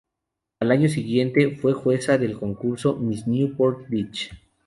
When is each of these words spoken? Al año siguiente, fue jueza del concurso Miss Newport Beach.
Al 0.59 0.71
año 0.71 0.89
siguiente, 0.89 1.55
fue 1.57 1.73
jueza 1.73 2.17
del 2.17 2.39
concurso 2.39 2.95
Miss 2.95 3.27
Newport 3.27 3.87
Beach. 3.87 4.31